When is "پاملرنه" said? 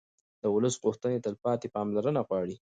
1.75-2.21